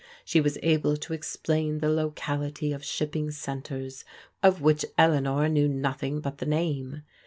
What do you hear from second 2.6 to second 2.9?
of